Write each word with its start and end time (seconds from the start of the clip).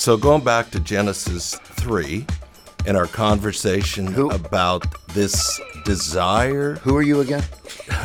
so 0.00 0.16
going 0.16 0.42
back 0.42 0.70
to 0.70 0.80
Genesis 0.80 1.56
3 1.56 2.24
and 2.86 2.96
our 2.96 3.06
conversation 3.06 4.06
Who- 4.06 4.30
about 4.30 4.86
this 5.08 5.60
desire, 5.84 6.76
Who 6.76 6.96
are 6.96 7.02
you 7.02 7.20
again? 7.20 7.44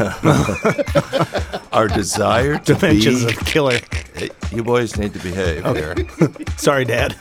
our 1.71 1.87
desire 1.87 2.57
to 2.59 2.73
Dimensions 2.73 3.23
be. 3.23 3.31
of 3.31 3.39
killer. 3.45 3.79
You 4.51 4.61
boys 4.63 4.97
need 4.97 5.13
to 5.13 5.19
behave 5.19 5.63
here. 5.67 5.95
Sorry, 6.57 6.83
Dad. 6.83 7.15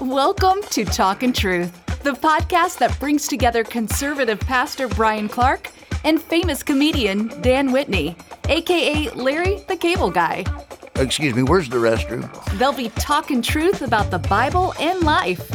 Welcome 0.00 0.62
to 0.70 0.84
Talkin' 0.84 1.32
Truth, 1.32 2.02
the 2.02 2.12
podcast 2.12 2.78
that 2.78 2.98
brings 2.98 3.28
together 3.28 3.62
conservative 3.62 4.40
pastor 4.40 4.88
Brian 4.88 5.28
Clark 5.28 5.70
and 6.02 6.20
famous 6.20 6.64
comedian 6.64 7.28
Dan 7.42 7.70
Whitney, 7.70 8.16
aka 8.48 9.08
Larry 9.10 9.62
the 9.68 9.76
Cable 9.76 10.10
Guy. 10.10 10.44
Excuse 11.00 11.34
me, 11.34 11.42
where's 11.42 11.66
the 11.70 11.78
restroom? 11.78 12.28
They'll 12.58 12.74
be 12.74 12.90
talking 12.90 13.40
truth 13.40 13.80
about 13.80 14.10
the 14.10 14.18
Bible 14.18 14.74
and 14.78 15.00
life. 15.02 15.50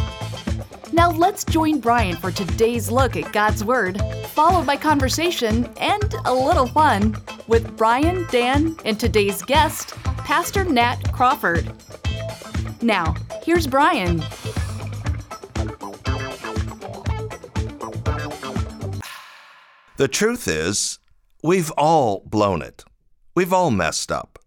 Now 0.92 1.12
let's 1.12 1.44
join 1.44 1.80
Brian 1.80 2.16
for 2.16 2.32
today's 2.32 2.90
look 2.90 3.16
at 3.16 3.32
God's 3.32 3.64
Word, 3.64 4.02
followed 4.30 4.66
by 4.66 4.76
conversation 4.76 5.66
and 5.80 6.16
a 6.26 6.34
little 6.34 6.66
fun 6.66 7.16
with 7.48 7.78
Brian, 7.78 8.26
Dan, 8.32 8.76
and 8.86 9.00
today's 9.00 9.44
guest, 9.44 9.90
Pastor 10.18 10.64
Nat 10.64 11.12
Crawford. 11.14 11.72
Now, 12.82 13.14
here's 13.44 13.68
Brian. 13.68 14.24
The 19.98 20.08
truth 20.10 20.48
is, 20.48 20.98
we've 21.44 21.70
all 21.78 22.24
blown 22.26 22.64
it. 22.64 22.84
We've 23.36 23.54
all 23.54 23.70
messed 23.70 24.12
up. 24.12 24.40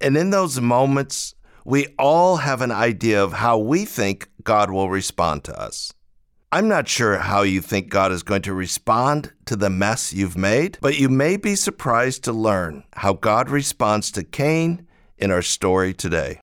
And 0.00 0.16
in 0.16 0.30
those 0.30 0.60
moments, 0.60 1.34
we 1.64 1.88
all 1.98 2.36
have 2.36 2.60
an 2.60 2.70
idea 2.70 3.22
of 3.22 3.32
how 3.32 3.58
we 3.58 3.84
think 3.84 4.28
God 4.42 4.70
will 4.70 4.90
respond 4.90 5.44
to 5.44 5.58
us. 5.58 5.92
I'm 6.52 6.68
not 6.68 6.86
sure 6.86 7.18
how 7.18 7.42
you 7.42 7.60
think 7.60 7.88
God 7.88 8.12
is 8.12 8.22
going 8.22 8.42
to 8.42 8.54
respond 8.54 9.32
to 9.46 9.56
the 9.56 9.70
mess 9.70 10.12
you've 10.12 10.36
made, 10.36 10.78
but 10.80 10.98
you 10.98 11.08
may 11.08 11.36
be 11.36 11.56
surprised 11.56 12.22
to 12.24 12.32
learn 12.32 12.84
how 12.92 13.14
God 13.14 13.50
responds 13.50 14.12
to 14.12 14.22
Cain 14.22 14.86
in 15.18 15.32
our 15.32 15.42
story 15.42 15.92
today. 15.92 16.38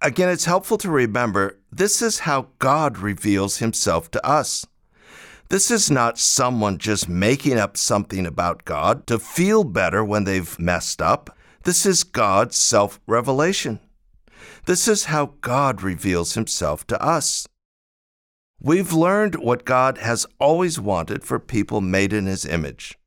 Again, 0.00 0.28
it's 0.28 0.44
helpful 0.44 0.78
to 0.78 0.90
remember 0.90 1.58
this 1.70 2.00
is 2.00 2.20
how 2.20 2.48
God 2.60 2.98
reveals 2.98 3.58
himself 3.58 4.10
to 4.12 4.26
us. 4.26 4.64
This 5.50 5.70
is 5.70 5.90
not 5.90 6.18
someone 6.18 6.78
just 6.78 7.08
making 7.08 7.58
up 7.58 7.76
something 7.76 8.24
about 8.24 8.64
God 8.64 9.06
to 9.06 9.18
feel 9.18 9.64
better 9.64 10.04
when 10.04 10.24
they've 10.24 10.58
messed 10.58 11.02
up. 11.02 11.36
This 11.68 11.84
is 11.84 12.02
God's 12.02 12.56
self 12.56 12.98
revelation. 13.06 13.80
This 14.64 14.88
is 14.88 15.04
how 15.04 15.34
God 15.42 15.82
reveals 15.82 16.32
himself 16.32 16.86
to 16.86 16.98
us. 16.98 17.46
We've 18.58 18.94
learned 18.94 19.34
what 19.34 19.66
God 19.66 19.98
has 19.98 20.26
always 20.40 20.80
wanted 20.80 21.24
for 21.24 21.38
people 21.38 21.82
made 21.82 22.14
in 22.14 22.24
his 22.24 22.46
image. 22.46 22.98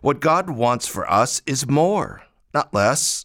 What 0.00 0.18
God 0.18 0.50
wants 0.50 0.88
for 0.88 1.08
us 1.08 1.42
is 1.46 1.68
more, 1.68 2.22
not 2.52 2.74
less. 2.74 3.24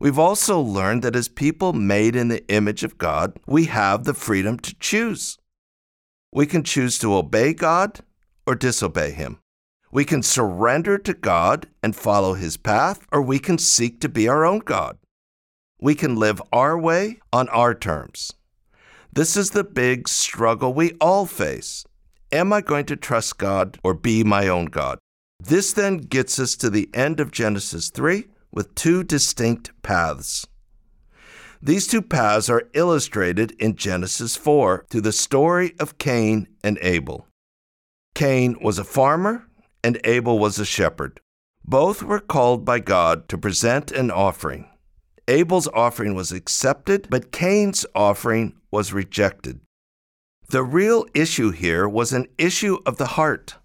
We've 0.00 0.18
also 0.18 0.58
learned 0.58 1.02
that 1.02 1.14
as 1.14 1.28
people 1.28 1.74
made 1.74 2.16
in 2.16 2.28
the 2.28 2.48
image 2.48 2.84
of 2.84 2.96
God, 2.96 3.38
we 3.46 3.66
have 3.66 4.04
the 4.04 4.14
freedom 4.14 4.58
to 4.60 4.74
choose. 4.80 5.36
We 6.32 6.46
can 6.46 6.64
choose 6.64 6.98
to 7.00 7.14
obey 7.14 7.52
God 7.52 8.00
or 8.46 8.54
disobey 8.54 9.10
Him. 9.10 9.42
We 9.92 10.06
can 10.06 10.22
surrender 10.22 10.96
to 10.96 11.12
God 11.12 11.68
and 11.82 11.94
follow 11.94 12.32
His 12.32 12.56
path, 12.56 13.06
or 13.12 13.20
we 13.20 13.38
can 13.38 13.58
seek 13.58 14.00
to 14.00 14.08
be 14.08 14.26
our 14.26 14.42
own 14.46 14.60
God. 14.60 14.96
We 15.78 15.94
can 15.94 16.16
live 16.16 16.40
our 16.50 16.78
way 16.78 17.20
on 17.30 17.50
our 17.50 17.74
terms. 17.74 18.32
This 19.12 19.36
is 19.36 19.50
the 19.50 19.64
big 19.64 20.08
struggle 20.08 20.72
we 20.72 20.92
all 20.98 21.26
face. 21.26 21.84
Am 22.32 22.54
I 22.54 22.62
going 22.62 22.86
to 22.86 22.96
trust 22.96 23.36
God 23.36 23.78
or 23.84 23.92
be 23.92 24.24
my 24.24 24.48
own 24.48 24.66
God? 24.66 24.98
This 25.38 25.74
then 25.74 25.98
gets 25.98 26.38
us 26.38 26.56
to 26.56 26.70
the 26.70 26.88
end 26.94 27.20
of 27.20 27.30
Genesis 27.30 27.90
3 27.90 28.28
with 28.50 28.74
two 28.74 29.04
distinct 29.04 29.72
paths. 29.82 30.46
These 31.60 31.86
two 31.86 32.00
paths 32.00 32.48
are 32.48 32.70
illustrated 32.72 33.50
in 33.58 33.76
Genesis 33.76 34.36
4 34.36 34.86
through 34.88 35.02
the 35.02 35.12
story 35.12 35.74
of 35.78 35.98
Cain 35.98 36.48
and 36.64 36.78
Abel. 36.80 37.26
Cain 38.14 38.56
was 38.62 38.78
a 38.78 38.84
farmer 38.84 39.46
and 39.82 40.00
Abel 40.04 40.38
was 40.38 40.58
a 40.58 40.64
shepherd. 40.64 41.20
Both 41.64 42.02
were 42.02 42.20
called 42.20 42.64
by 42.64 42.80
God 42.80 43.28
to 43.28 43.38
present 43.38 43.90
an 43.92 44.10
offering. 44.10 44.68
Abel's 45.28 45.68
offering 45.68 46.14
was 46.14 46.32
accepted, 46.32 47.06
but 47.08 47.32
Cain's 47.32 47.86
offering 47.94 48.54
was 48.70 48.92
rejected. 48.92 49.60
The 50.48 50.64
real 50.64 51.06
issue 51.14 51.50
here 51.50 51.88
was 51.88 52.12
an 52.12 52.26
issue 52.36 52.78
of 52.84 52.96
the 52.96 53.06
heart. 53.06 53.56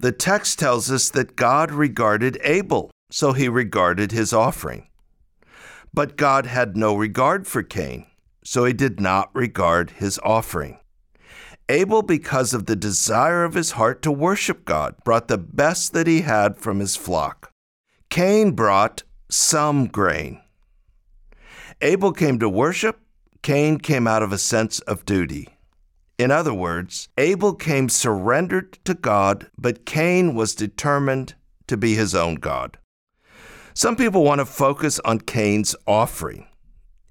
The 0.00 0.12
text 0.12 0.58
tells 0.58 0.90
us 0.90 1.10
that 1.10 1.36
God 1.36 1.70
regarded 1.70 2.38
Abel, 2.42 2.90
so 3.10 3.32
he 3.32 3.48
regarded 3.48 4.12
his 4.12 4.32
offering. 4.32 4.88
But 5.94 6.16
God 6.16 6.46
had 6.46 6.76
no 6.76 6.94
regard 6.94 7.46
for 7.46 7.62
Cain, 7.62 8.06
so 8.44 8.64
he 8.64 8.72
did 8.72 9.00
not 9.00 9.34
regard 9.34 9.92
his 9.92 10.20
offering. 10.22 10.78
Abel, 11.68 12.02
because 12.02 12.54
of 12.54 12.66
the 12.66 12.76
desire 12.76 13.44
of 13.44 13.54
his 13.54 13.72
heart 13.72 14.00
to 14.02 14.10
worship 14.10 14.64
God, 14.64 14.94
brought 15.04 15.28
the 15.28 15.38
best 15.38 15.92
that 15.92 16.06
he 16.06 16.22
had 16.22 16.56
from 16.56 16.80
his 16.80 16.96
flock. 16.96 17.52
Cain 18.08 18.52
brought 18.52 19.02
some 19.30 19.86
grain. 19.86 20.40
Abel 21.80 22.12
came 22.12 22.38
to 22.38 22.48
worship, 22.48 23.00
Cain 23.42 23.78
came 23.78 24.06
out 24.06 24.22
of 24.22 24.32
a 24.32 24.38
sense 24.38 24.80
of 24.80 25.04
duty. 25.04 25.48
In 26.18 26.30
other 26.30 26.54
words, 26.54 27.08
Abel 27.16 27.54
came 27.54 27.88
surrendered 27.88 28.78
to 28.84 28.94
God, 28.94 29.48
but 29.56 29.86
Cain 29.86 30.34
was 30.34 30.54
determined 30.54 31.34
to 31.68 31.76
be 31.76 31.94
his 31.94 32.14
own 32.14 32.36
God. 32.36 32.78
Some 33.74 33.94
people 33.94 34.24
want 34.24 34.40
to 34.40 34.44
focus 34.44 34.98
on 35.04 35.20
Cain's 35.20 35.76
offering. 35.86 36.48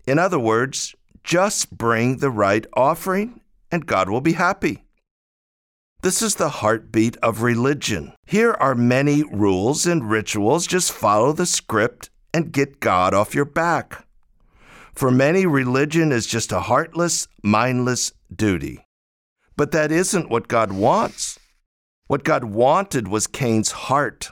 In 0.06 0.20
other 0.20 0.40
words, 0.40 0.94
just 1.24 1.78
bring 1.78 2.18
the 2.18 2.30
right 2.30 2.66
offering 2.74 3.40
and 3.72 3.86
God 3.86 4.10
will 4.10 4.22
be 4.22 4.34
happy. 4.34 4.84
This 6.02 6.22
is 6.22 6.36
the 6.36 6.50
heartbeat 6.50 7.18
of 7.18 7.42
religion. 7.42 8.14
Here 8.26 8.52
are 8.54 8.76
many 8.76 9.24
rules 9.24 9.86
and 9.86 10.10
rituals. 10.10 10.68
Just 10.68 10.92
follow 10.92 11.34
the 11.34 11.46
script 11.46 12.10
and 12.34 12.52
get 12.52 12.80
God 12.80 13.14
off 13.14 13.34
your 13.34 13.46
back. 13.46 14.06
For 14.94 15.12
many, 15.12 15.46
religion 15.46 16.12
is 16.12 16.28
just 16.28 16.52
a 16.52 16.62
heartless, 16.62 17.28
mindless 17.44 18.12
duty. 18.34 18.86
But 19.56 19.72
that 19.72 19.92
isn't 19.92 20.30
what 20.30 20.48
God 20.48 20.72
wants. 20.72 21.40
What 22.08 22.24
God 22.24 22.44
wanted 22.44 23.08
was 23.08 23.28
Cain's 23.28 23.72
heart 23.72 24.32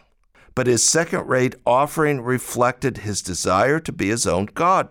but 0.56 0.68
his 0.68 0.84
second 0.84 1.28
rate 1.28 1.56
offering 1.66 2.22
reflected 2.22 3.00
his 3.00 3.22
desire 3.22 3.80
to 3.82 3.92
be 3.92 4.08
his 4.08 4.26
own 4.26 4.46
God. 4.46 4.88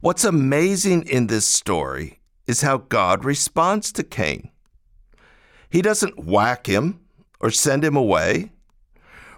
What's 0.00 0.24
amazing 0.24 1.06
in 1.08 1.28
this 1.28 1.46
story 1.46 2.20
is 2.46 2.62
how 2.62 2.78
God 2.78 3.24
responds 3.24 3.92
to 3.92 4.02
Cain. 4.02 4.50
He 5.70 5.82
doesn't 5.82 6.24
whack 6.24 6.66
him 6.66 7.00
or 7.40 7.50
send 7.50 7.84
him 7.84 7.96
away. 7.96 8.52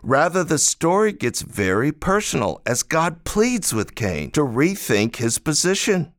Rather, 0.02 0.44
the 0.44 0.58
story 0.58 1.12
gets 1.12 1.42
very 1.42 1.90
personal 1.90 2.62
as 2.64 2.82
God 2.82 3.24
pleads 3.24 3.74
with 3.74 3.94
Cain 3.94 4.30
to 4.32 4.42
rethink 4.42 5.16
his 5.16 5.38
position. 5.38 6.12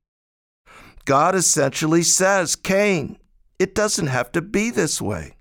God 1.05 1.35
essentially 1.35 2.03
says, 2.03 2.55
Cain, 2.55 3.17
it 3.57 3.73
doesn't 3.73 4.07
have 4.07 4.31
to 4.33 4.41
be 4.41 4.69
this 4.69 5.01
way. 5.01 5.37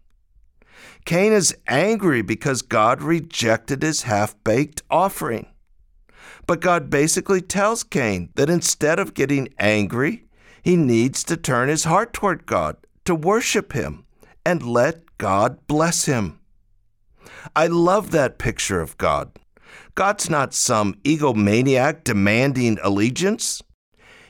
Cain 1.04 1.32
is 1.32 1.56
angry 1.66 2.22
because 2.22 2.62
God 2.62 3.02
rejected 3.02 3.82
his 3.82 4.02
half 4.02 4.36
baked 4.44 4.82
offering. 4.90 5.46
But 6.46 6.60
God 6.60 6.90
basically 6.90 7.40
tells 7.40 7.82
Cain 7.82 8.30
that 8.36 8.50
instead 8.50 8.98
of 8.98 9.14
getting 9.14 9.48
angry, 9.58 10.27
he 10.68 10.76
needs 10.76 11.24
to 11.24 11.34
turn 11.34 11.70
his 11.70 11.84
heart 11.84 12.12
toward 12.12 12.44
God, 12.44 12.76
to 13.06 13.14
worship 13.14 13.72
him, 13.72 14.04
and 14.44 14.62
let 14.62 15.16
God 15.16 15.66
bless 15.66 16.04
him. 16.04 16.40
I 17.56 17.68
love 17.68 18.10
that 18.10 18.36
picture 18.36 18.82
of 18.82 18.98
God. 18.98 19.30
God's 19.94 20.28
not 20.28 20.52
some 20.52 20.92
egomaniac 21.04 22.04
demanding 22.04 22.78
allegiance. 22.82 23.62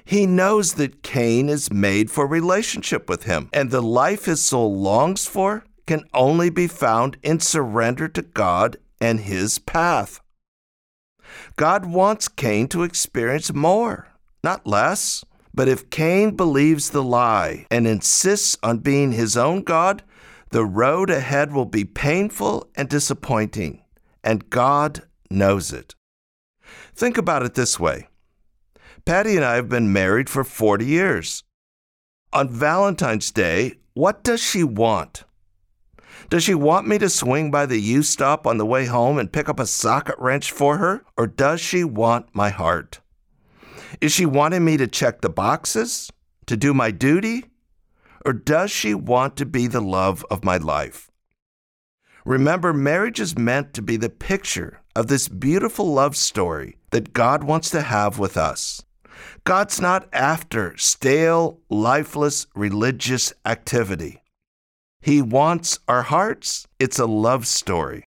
He 0.04 0.26
knows 0.26 0.74
that 0.74 1.02
Cain 1.02 1.48
is 1.48 1.72
made 1.72 2.08
for 2.08 2.24
relationship 2.24 3.08
with 3.08 3.24
him, 3.24 3.50
and 3.52 3.72
the 3.72 3.82
life 3.82 4.26
his 4.26 4.40
soul 4.40 4.78
longs 4.78 5.26
for 5.26 5.64
can 5.88 6.04
only 6.14 6.50
be 6.50 6.68
found 6.68 7.16
in 7.24 7.40
surrender 7.40 8.06
to 8.10 8.22
God 8.22 8.76
and 9.00 9.18
his 9.18 9.58
path. 9.58 10.20
God 11.56 11.84
wants 11.84 12.28
Cain 12.28 12.68
to 12.68 12.84
experience 12.84 13.52
more, 13.52 14.06
not 14.44 14.64
less. 14.68 15.24
But 15.58 15.66
if 15.66 15.90
Cain 15.90 16.36
believes 16.36 16.90
the 16.90 17.02
lie 17.02 17.66
and 17.68 17.84
insists 17.84 18.56
on 18.62 18.78
being 18.78 19.10
his 19.10 19.36
own 19.36 19.62
God, 19.62 20.04
the 20.50 20.64
road 20.64 21.10
ahead 21.10 21.52
will 21.52 21.64
be 21.64 21.84
painful 21.84 22.70
and 22.76 22.88
disappointing, 22.88 23.82
and 24.22 24.50
God 24.50 25.02
knows 25.28 25.72
it. 25.72 25.96
Think 26.94 27.18
about 27.18 27.42
it 27.42 27.54
this 27.54 27.80
way 27.80 28.06
Patty 29.04 29.34
and 29.34 29.44
I 29.44 29.56
have 29.56 29.68
been 29.68 29.92
married 29.92 30.30
for 30.30 30.44
40 30.44 30.86
years. 30.86 31.42
On 32.32 32.48
Valentine's 32.48 33.32
Day, 33.32 33.80
what 33.94 34.22
does 34.22 34.40
she 34.40 34.62
want? 34.62 35.24
Does 36.30 36.44
she 36.44 36.54
want 36.54 36.86
me 36.86 36.98
to 36.98 37.10
swing 37.10 37.50
by 37.50 37.66
the 37.66 37.80
U 37.80 38.04
stop 38.04 38.46
on 38.46 38.58
the 38.58 38.64
way 38.64 38.86
home 38.86 39.18
and 39.18 39.32
pick 39.32 39.48
up 39.48 39.58
a 39.58 39.66
socket 39.66 40.20
wrench 40.20 40.52
for 40.52 40.76
her? 40.78 41.04
Or 41.16 41.26
does 41.26 41.60
she 41.60 41.82
want 41.82 42.32
my 42.32 42.50
heart? 42.50 43.00
Is 44.00 44.12
she 44.12 44.26
wanting 44.26 44.64
me 44.64 44.76
to 44.76 44.86
check 44.86 45.20
the 45.20 45.28
boxes? 45.28 46.10
To 46.46 46.56
do 46.56 46.72
my 46.74 46.90
duty? 46.90 47.44
Or 48.24 48.32
does 48.32 48.70
she 48.70 48.94
want 48.94 49.36
to 49.36 49.46
be 49.46 49.66
the 49.66 49.80
love 49.80 50.24
of 50.30 50.44
my 50.44 50.56
life? 50.56 51.10
Remember, 52.24 52.72
marriage 52.72 53.20
is 53.20 53.38
meant 53.38 53.72
to 53.74 53.82
be 53.82 53.96
the 53.96 54.10
picture 54.10 54.80
of 54.94 55.06
this 55.06 55.28
beautiful 55.28 55.92
love 55.92 56.16
story 56.16 56.76
that 56.90 57.12
God 57.12 57.44
wants 57.44 57.70
to 57.70 57.82
have 57.82 58.18
with 58.18 58.36
us. 58.36 58.82
God's 59.44 59.80
not 59.80 60.08
after 60.12 60.76
stale, 60.76 61.60
lifeless 61.70 62.46
religious 62.54 63.32
activity. 63.46 64.22
He 65.00 65.22
wants 65.22 65.78
our 65.88 66.02
hearts. 66.02 66.66
It's 66.78 66.98
a 66.98 67.06
love 67.06 67.46
story. 67.46 68.04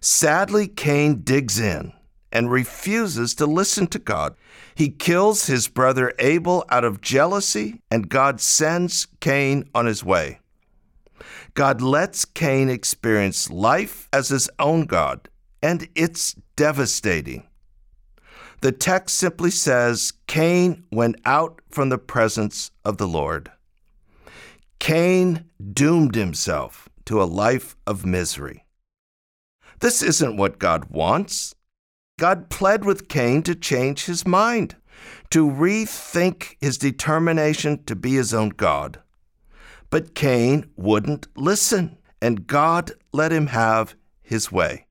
Sadly, 0.00 0.68
Cain 0.68 1.22
digs 1.22 1.58
in 1.58 1.92
and 2.30 2.50
refuses 2.50 3.34
to 3.34 3.46
listen 3.46 3.86
to 3.88 3.98
God. 3.98 4.34
He 4.74 4.88
kills 4.88 5.46
his 5.46 5.68
brother 5.68 6.12
Abel 6.18 6.64
out 6.70 6.84
of 6.84 7.00
jealousy, 7.00 7.82
and 7.90 8.08
God 8.08 8.40
sends 8.40 9.06
Cain 9.20 9.68
on 9.74 9.86
his 9.86 10.02
way. 10.04 10.40
God 11.54 11.82
lets 11.82 12.24
Cain 12.24 12.68
experience 12.68 13.50
life 13.50 14.08
as 14.12 14.28
his 14.28 14.48
own 14.58 14.86
God, 14.86 15.28
and 15.62 15.88
it's 15.94 16.34
devastating. 16.56 17.46
The 18.62 18.72
text 18.72 19.16
simply 19.16 19.50
says 19.50 20.12
Cain 20.26 20.84
went 20.92 21.16
out 21.24 21.60
from 21.68 21.88
the 21.88 21.98
presence 21.98 22.70
of 22.84 22.96
the 22.96 23.08
Lord. 23.08 23.50
Cain 24.78 25.50
doomed 25.72 26.14
himself 26.14 26.88
to 27.04 27.22
a 27.22 27.24
life 27.24 27.76
of 27.86 28.06
misery. 28.06 28.64
This 29.80 30.02
isn't 30.02 30.36
what 30.36 30.60
God 30.60 30.86
wants. 30.90 31.54
God 32.22 32.50
pled 32.50 32.84
with 32.84 33.08
Cain 33.08 33.42
to 33.42 33.54
change 33.56 34.04
his 34.04 34.24
mind, 34.24 34.76
to 35.30 35.44
rethink 35.44 36.54
his 36.60 36.78
determination 36.78 37.82
to 37.86 37.96
be 37.96 38.12
his 38.12 38.32
own 38.32 38.50
God. 38.50 39.00
But 39.90 40.14
Cain 40.14 40.70
wouldn't 40.76 41.26
listen, 41.36 41.98
and 42.20 42.46
God 42.46 42.92
let 43.12 43.32
him 43.32 43.48
have 43.48 43.96
his 44.22 44.52
way. 44.52 44.86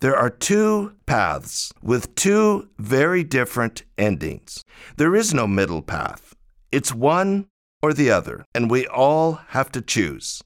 There 0.00 0.16
are 0.16 0.30
two 0.30 0.94
paths 1.06 1.72
with 1.82 2.14
two 2.14 2.68
very 2.78 3.24
different 3.24 3.82
endings. 3.98 4.64
There 4.96 5.16
is 5.16 5.34
no 5.34 5.48
middle 5.48 5.82
path. 5.82 6.36
It's 6.70 6.94
one 6.94 7.48
or 7.82 7.92
the 7.92 8.12
other, 8.12 8.44
and 8.54 8.70
we 8.70 8.86
all 8.86 9.40
have 9.48 9.72
to 9.72 9.82
choose. 9.82 10.40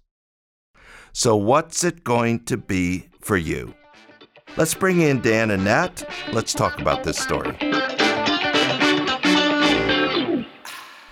So, 1.13 1.37
what's 1.37 1.85
it 1.85 2.03
going 2.03 2.47
to 2.47 2.57
be 2.57 3.11
for 3.21 3.37
you? 3.37 3.75
Let's 4.57 4.75
bring 4.75 5.01
in 5.01 5.21
Dan 5.21 5.51
and 5.51 5.65
Nat. 5.65 6.09
Let's 6.33 6.53
talk 6.53 6.79
about 6.81 7.03
this 7.03 7.19
story. 7.19 7.57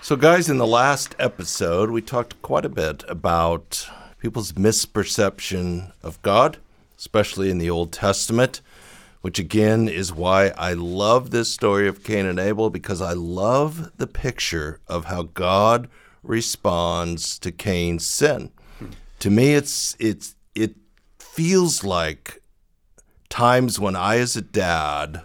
So, 0.00 0.14
guys, 0.14 0.48
in 0.48 0.58
the 0.58 0.66
last 0.66 1.16
episode, 1.18 1.90
we 1.90 2.02
talked 2.02 2.40
quite 2.42 2.64
a 2.64 2.68
bit 2.68 3.02
about 3.08 3.88
people's 4.18 4.52
misperception 4.52 5.90
of 6.04 6.22
God, 6.22 6.58
especially 6.96 7.50
in 7.50 7.58
the 7.58 7.68
Old 7.68 7.92
Testament, 7.92 8.60
which 9.22 9.40
again 9.40 9.88
is 9.88 10.12
why 10.12 10.52
I 10.56 10.74
love 10.74 11.32
this 11.32 11.50
story 11.50 11.88
of 11.88 12.04
Cain 12.04 12.26
and 12.26 12.38
Abel 12.38 12.70
because 12.70 13.02
I 13.02 13.12
love 13.12 13.90
the 13.96 14.06
picture 14.06 14.78
of 14.86 15.06
how 15.06 15.24
God 15.24 15.88
responds 16.22 17.40
to 17.40 17.50
Cain's 17.50 18.06
sin. 18.06 18.52
To 19.18 19.30
me, 19.30 19.54
it's 19.54 19.96
it's 19.98 20.36
it 20.54 20.76
feels 21.18 21.82
like 21.82 22.41
times 23.32 23.80
when 23.80 23.96
I, 23.96 24.18
as 24.18 24.36
a 24.36 24.42
dad, 24.42 25.22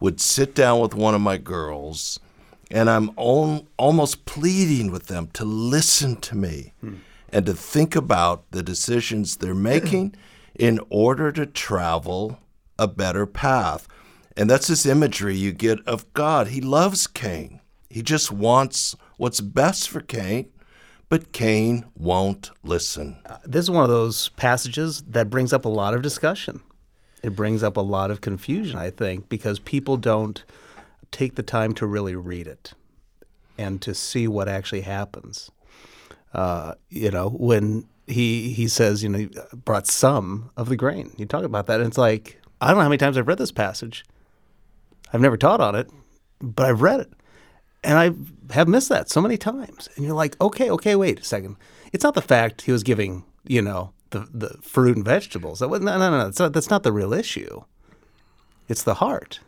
would 0.00 0.18
sit 0.18 0.54
down 0.54 0.80
with 0.80 0.94
one 0.94 1.14
of 1.14 1.20
my 1.20 1.36
girls, 1.36 2.18
and 2.70 2.88
I'm 2.88 3.10
al- 3.18 3.66
almost 3.76 4.24
pleading 4.24 4.90
with 4.90 5.08
them 5.08 5.28
to 5.34 5.44
listen 5.44 6.16
to 6.22 6.36
me 6.36 6.72
hmm. 6.80 6.94
and 7.28 7.44
to 7.44 7.52
think 7.52 7.94
about 7.94 8.50
the 8.50 8.62
decisions 8.62 9.36
they're 9.36 9.54
making 9.72 10.14
in 10.54 10.80
order 10.88 11.30
to 11.32 11.44
travel 11.44 12.38
a 12.78 12.88
better 12.88 13.26
path. 13.26 13.86
And 14.38 14.48
that's 14.48 14.68
this 14.68 14.86
imagery 14.86 15.36
you 15.36 15.52
get 15.52 15.86
of 15.86 16.10
God. 16.14 16.48
He 16.48 16.62
loves 16.62 17.06
Cain. 17.06 17.60
He 17.90 18.00
just 18.00 18.32
wants 18.32 18.96
what's 19.18 19.42
best 19.42 19.90
for 19.90 20.00
Cain, 20.00 20.50
but 21.10 21.32
Cain 21.32 21.84
won't 21.94 22.52
listen. 22.62 23.18
Uh, 23.26 23.36
this 23.44 23.64
is 23.64 23.70
one 23.70 23.84
of 23.84 23.90
those 23.90 24.30
passages 24.30 25.02
that 25.02 25.28
brings 25.28 25.52
up 25.52 25.66
a 25.66 25.68
lot 25.68 25.92
of 25.92 26.00
discussion. 26.00 26.62
It 27.24 27.34
brings 27.34 27.62
up 27.62 27.78
a 27.78 27.80
lot 27.80 28.10
of 28.10 28.20
confusion, 28.20 28.78
I 28.78 28.90
think, 28.90 29.30
because 29.30 29.58
people 29.58 29.96
don't 29.96 30.44
take 31.10 31.36
the 31.36 31.42
time 31.42 31.72
to 31.74 31.86
really 31.86 32.14
read 32.14 32.46
it 32.46 32.74
and 33.56 33.80
to 33.80 33.94
see 33.94 34.28
what 34.28 34.46
actually 34.46 34.82
happens. 34.82 35.50
Uh, 36.34 36.74
you 36.90 37.10
know, 37.10 37.30
when 37.30 37.86
he 38.06 38.52
he 38.52 38.68
says, 38.68 39.02
you 39.02 39.08
know, 39.08 39.18
he 39.20 39.30
brought 39.54 39.86
some 39.86 40.50
of 40.58 40.68
the 40.68 40.76
grain. 40.76 41.14
You 41.16 41.24
talk 41.24 41.44
about 41.44 41.66
that, 41.68 41.80
and 41.80 41.88
it's 41.88 41.96
like 41.96 42.42
I 42.60 42.66
don't 42.66 42.76
know 42.76 42.82
how 42.82 42.88
many 42.90 42.98
times 42.98 43.16
I've 43.16 43.26
read 43.26 43.38
this 43.38 43.52
passage. 43.52 44.04
I've 45.10 45.22
never 45.22 45.38
taught 45.38 45.62
on 45.62 45.74
it, 45.74 45.88
but 46.42 46.66
I've 46.66 46.82
read 46.82 47.00
it. 47.00 47.12
And 47.82 47.96
I 47.98 48.52
have 48.52 48.68
missed 48.68 48.90
that 48.90 49.08
so 49.08 49.22
many 49.22 49.38
times. 49.38 49.88
And 49.96 50.04
you're 50.04 50.14
like, 50.14 50.38
okay, 50.42 50.70
okay, 50.70 50.94
wait 50.94 51.20
a 51.20 51.24
second. 51.24 51.56
It's 51.90 52.04
not 52.04 52.14
the 52.14 52.20
fact 52.20 52.62
he 52.62 52.72
was 52.72 52.82
giving, 52.82 53.24
you 53.46 53.62
know, 53.62 53.93
the, 54.10 54.28
the 54.32 54.58
fruit 54.62 54.96
and 54.96 55.04
vegetables. 55.04 55.60
That 55.60 55.68
was, 55.68 55.80
no, 55.80 55.98
no, 55.98 56.10
no. 56.10 56.30
Not, 56.38 56.52
that's 56.52 56.70
not 56.70 56.82
the 56.82 56.92
real 56.92 57.12
issue. 57.12 57.62
It's 58.68 58.82
the 58.82 58.94
heart. 58.94 59.40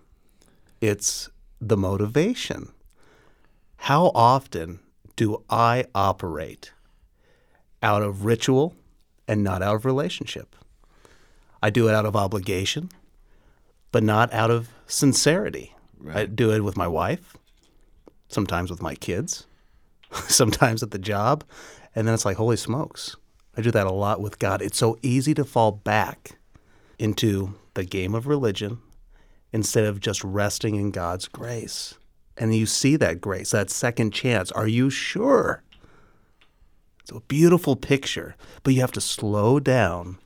It's 0.81 1.31
the 1.61 1.76
motivation. 1.76 2.70
How 3.76 4.11
often 4.14 4.81
do 5.17 5.43
I 5.49 5.85
operate 5.94 6.73
out 7.82 8.03
of 8.03 8.25
ritual 8.25 8.75
and 9.29 9.43
not 9.43 9.62
out 9.62 9.76
of 9.76 9.85
relationship? 9.85 10.55
I 11.62 11.70
do 11.70 11.88
it 11.88 11.94
out 11.94 12.06
of 12.06 12.17
obligation, 12.17 12.91
but 13.93 14.02
not 14.02 14.32
out 14.32 14.50
of 14.50 14.69
sincerity. 14.87 15.75
Right. 15.99 16.17
I 16.17 16.26
do 16.26 16.52
it 16.52 16.61
with 16.61 16.76
my 16.76 16.87
wife 16.87 17.37
sometimes 18.28 18.71
with 18.71 18.83
my 18.83 18.95
kids, 18.95 19.47
sometimes 20.28 20.83
at 20.83 20.90
the 20.90 20.99
job. 20.99 21.45
And 21.95 22.07
then 22.07 22.14
it's 22.14 22.25
like, 22.25 22.37
holy 22.37 22.57
smokes. 22.57 23.16
I 23.57 23.63
do 23.63 23.71
that 23.71 23.87
a 23.87 23.93
lot 23.93 24.21
with 24.21 24.39
God. 24.39 24.61
It's 24.61 24.79
so 24.79 24.99
easy 25.03 25.35
to 25.35 25.45
fall 25.45 25.73
back 25.73 26.39
into 26.99 27.55
the 27.75 27.85
game 27.85 28.15
of 28.15 28.27
religion 28.27 28.79
instead 29.53 29.85
of 29.85 30.01
just 30.01 30.23
resting 30.23 30.75
in 30.75 30.91
God's 30.91 31.29
grace. 31.29 31.95
And 32.37 32.55
you 32.55 32.67
see 32.67 32.97
that 32.97 33.21
grace, 33.21 33.53
that 33.53 33.71
second 33.71 34.13
chance. 34.13 34.53
Are 34.53 34.69
you 34.69 34.91
sure? 34.91 35.63
It's 37.01 37.11
a 37.11 37.21
beautiful 37.21 37.77
picture, 37.77 38.35
but 38.63 38.75
you 38.75 38.81
have 38.81 38.93
to 38.93 39.01
slow 39.01 39.61
down 39.61 40.19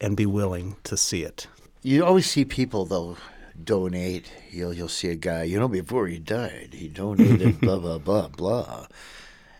and 0.00 0.16
be 0.16 0.26
willing 0.26 0.76
to 0.84 0.96
see 0.96 1.24
it. 1.24 1.48
You 1.82 2.04
always 2.04 2.30
see 2.30 2.44
people, 2.44 2.84
though, 2.84 3.16
donate. 3.62 4.30
You'll 4.50 4.72
you'll 4.72 4.88
see 4.88 5.08
a 5.08 5.16
guy, 5.16 5.42
you 5.42 5.58
know, 5.58 5.68
before 5.68 6.06
he 6.06 6.18
died, 6.18 6.70
he 6.72 6.88
donated 6.88 7.60
blah 7.60 7.78
blah 7.78 7.98
blah 7.98 8.28
blah. 8.28 8.86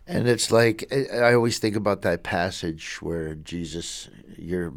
And 0.08 0.26
it's 0.26 0.50
like 0.50 0.90
I 0.90 1.34
always 1.34 1.58
think 1.58 1.76
about 1.76 2.00
that 2.02 2.22
passage 2.22 3.02
where 3.02 3.34
Jesus, 3.34 4.08
you're 4.38 4.72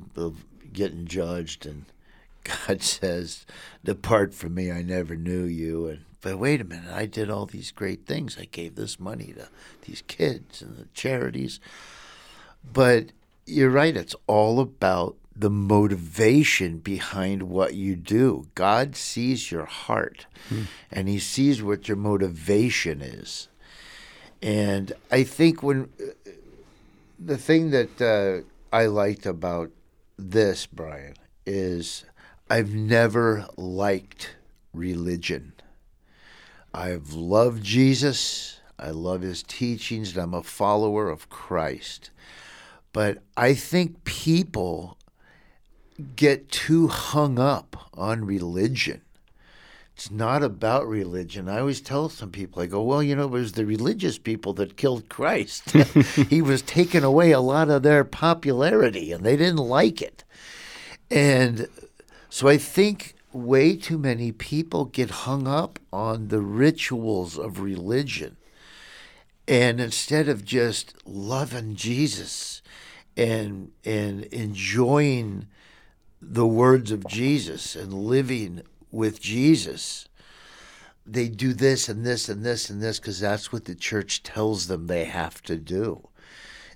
getting 0.73 1.05
judged, 1.05 1.65
and 1.65 1.85
God 2.67 2.81
says, 2.81 3.45
"Depart 3.83 4.33
from 4.33 4.55
me, 4.55 4.69
I 4.69 4.81
never 4.81 5.15
knew 5.15 5.45
you." 5.45 5.87
And 5.87 6.01
but 6.19 6.37
wait 6.37 6.59
a 6.59 6.65
minute, 6.65 6.93
I 6.93 7.05
did 7.05 7.29
all 7.29 7.45
these 7.45 7.71
great 7.71 8.05
things. 8.05 8.37
I 8.37 8.45
gave 8.45 8.75
this 8.75 8.99
money 8.99 9.33
to 9.37 9.47
these 9.83 10.03
kids 10.03 10.61
and 10.61 10.77
the 10.77 10.85
charities. 10.93 11.61
But 12.61 13.13
you're 13.45 13.69
right; 13.69 13.95
it's 13.95 14.15
all 14.27 14.59
about 14.59 15.15
the 15.33 15.49
motivation 15.49 16.79
behind 16.79 17.43
what 17.43 17.73
you 17.73 17.95
do. 17.95 18.47
God 18.53 18.97
sees 18.97 19.49
your 19.49 19.65
heart 19.65 20.27
hmm. 20.49 20.63
and 20.91 21.07
he 21.07 21.19
sees 21.19 21.63
what 21.63 21.87
your 21.87 21.95
motivation 21.95 23.01
is. 23.01 23.47
And 24.41 24.93
I 25.11 25.23
think 25.23 25.61
when 25.61 25.89
the 27.19 27.37
thing 27.37 27.69
that 27.71 28.01
uh, 28.01 28.75
I 28.75 28.87
liked 28.87 29.25
about 29.25 29.71
this, 30.17 30.65
Brian, 30.65 31.15
is 31.45 32.05
I've 32.49 32.73
never 32.73 33.47
liked 33.55 34.35
religion. 34.73 35.53
I've 36.73 37.13
loved 37.13 37.63
Jesus. 37.63 38.59
I 38.79 38.89
love 38.89 39.21
his 39.21 39.43
teachings, 39.43 40.15
and 40.15 40.23
I'm 40.23 40.33
a 40.33 40.41
follower 40.41 41.09
of 41.09 41.29
Christ. 41.29 42.09
But 42.93 43.19
I 43.37 43.53
think 43.53 44.03
people 44.05 44.97
get 46.15 46.49
too 46.49 46.87
hung 46.87 47.37
up 47.37 47.89
on 47.93 48.25
religion 48.25 49.01
it's 50.01 50.09
not 50.09 50.41
about 50.41 50.87
religion. 50.87 51.47
I 51.47 51.59
always 51.59 51.79
tell 51.79 52.09
some 52.09 52.31
people, 52.31 52.59
I 52.59 52.65
go, 52.65 52.81
well, 52.81 53.03
you 53.03 53.15
know, 53.15 53.25
it 53.25 53.29
was 53.29 53.51
the 53.51 53.67
religious 53.67 54.17
people 54.17 54.51
that 54.53 54.75
killed 54.75 55.09
Christ. 55.09 55.69
he 56.27 56.41
was 56.41 56.63
taking 56.63 57.03
away 57.03 57.29
a 57.29 57.39
lot 57.39 57.69
of 57.69 57.83
their 57.83 58.03
popularity 58.03 59.11
and 59.11 59.23
they 59.23 59.37
didn't 59.37 59.57
like 59.57 60.01
it. 60.01 60.23
And 61.11 61.67
so 62.31 62.47
I 62.47 62.57
think 62.57 63.13
way 63.31 63.75
too 63.75 63.99
many 63.99 64.31
people 64.31 64.85
get 64.85 65.11
hung 65.11 65.47
up 65.47 65.77
on 65.93 66.29
the 66.29 66.41
rituals 66.41 67.37
of 67.37 67.59
religion. 67.59 68.37
And 69.47 69.79
instead 69.79 70.27
of 70.27 70.43
just 70.43 70.95
loving 71.05 71.75
Jesus 71.75 72.63
and 73.15 73.71
and 73.85 74.23
enjoying 74.23 75.45
the 76.19 76.47
words 76.47 76.89
of 76.89 77.05
Jesus 77.07 77.75
and 77.75 77.93
living 77.93 78.63
with 78.91 79.21
Jesus, 79.21 80.07
they 81.05 81.27
do 81.27 81.53
this 81.53 81.89
and 81.89 82.05
this 82.05 82.29
and 82.29 82.43
this 82.43 82.69
and 82.69 82.81
this 82.81 82.99
because 82.99 83.19
that's 83.19 83.51
what 83.51 83.65
the 83.65 83.75
church 83.75 84.23
tells 84.23 84.67
them 84.67 84.87
they 84.87 85.05
have 85.05 85.41
to 85.43 85.55
do. 85.57 86.07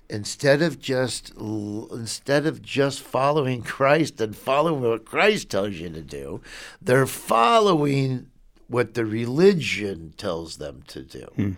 Instead 0.08 0.62
of 0.62 0.78
just 0.78 1.32
instead 1.36 2.46
of 2.46 2.62
just 2.62 3.00
following 3.00 3.62
Christ 3.76 4.20
and 4.20 4.36
following 4.36 4.82
what 4.82 5.04
Christ 5.04 5.50
tells 5.50 5.74
you 5.74 5.90
to 5.90 6.02
do, 6.02 6.40
they're 6.80 7.06
following 7.06 8.30
what 8.68 8.94
the 8.94 9.04
religion 9.04 10.12
tells 10.16 10.56
them 10.56 10.82
to 10.88 11.02
do. 11.02 11.26
Hmm. 11.36 11.52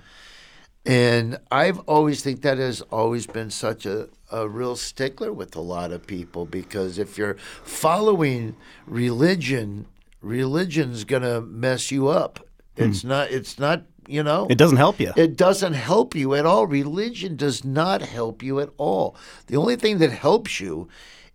And 0.85 1.39
I've 1.51 1.81
always 1.81 2.23
think 2.23 2.41
that 2.43 2.57
has 2.57 2.81
always 2.81 3.27
been 3.27 3.51
such 3.51 3.85
a, 3.85 4.09
a 4.33 4.49
real 4.49 4.75
stickler 4.75 5.33
with 5.33 5.55
a 5.55 5.61
lot 5.61 5.93
of 5.93 6.07
people 6.07 6.47
because 6.47 6.99
if 6.99 7.19
you're 7.19 7.37
following 7.63 8.57
religion 8.87 9.87
religion's 10.21 11.05
to 11.05 11.41
mess 11.41 11.91
you 11.91 12.09
up. 12.09 12.41
It's 12.77 13.03
mm. 13.03 13.09
not 13.09 13.31
it's 13.31 13.59
not, 13.59 13.83
you 14.07 14.23
know. 14.23 14.47
It 14.49 14.59
doesn't 14.59 14.77
help 14.77 15.01
you. 15.01 15.13
It 15.17 15.37
doesn't 15.37 15.75
help 15.75 16.15
you 16.15 16.35
at 16.35 16.47
all. 16.47 16.67
Religion 16.67 17.37
does 17.37 17.65
not 17.65 18.03
help 18.03 18.43
you 18.43 18.61
at 18.61 18.71
all. 18.77 19.17
The 19.47 19.57
only 19.57 19.77
thing 19.77 19.99
that 19.99 20.13
helps 20.13 20.61
you 20.61 20.89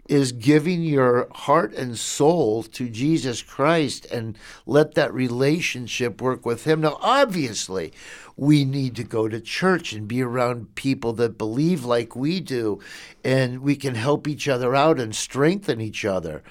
is 0.10 0.34
giving 0.34 0.84
your 0.84 1.28
heart 1.34 1.74
and 1.74 1.98
soul 1.98 2.64
to 2.64 2.90
Jesus 2.90 3.42
Christ 3.42 4.06
and 4.12 4.38
let 4.66 4.96
that 4.96 5.14
relationship 5.14 6.22
work 6.22 6.46
with 6.46 6.66
Him. 6.66 6.82
Now, 6.82 6.98
obviously, 7.02 7.94
we 8.36 8.66
need 8.66 8.96
to 8.98 9.04
go 9.04 9.28
to 9.30 9.40
church 9.40 9.94
and 9.94 10.08
be 10.08 10.22
around 10.22 10.76
people 10.76 11.14
that 11.14 11.38
believe 11.38 11.86
like 11.86 12.16
we 12.16 12.42
do, 12.42 12.80
and 13.24 13.62
we 13.62 13.76
can 13.76 13.96
help 13.96 14.28
each 14.28 14.48
other 14.48 14.76
out 14.76 15.00
and 15.00 15.16
strengthen 15.16 15.80
each 15.80 16.04
other. 16.04 16.44